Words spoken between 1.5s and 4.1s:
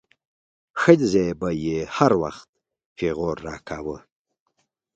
يې هر وخت پيغور راکاوه.